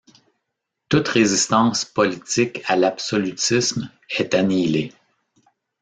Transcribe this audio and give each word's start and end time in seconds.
Toute 0.89 1.07
résistance 1.09 1.85
politique 1.85 2.61
à 2.65 2.75
l’absolutisme 2.75 3.91
est 4.09 4.33
annihilée. 4.33 4.91